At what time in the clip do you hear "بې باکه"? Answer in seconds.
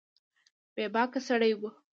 0.73-1.19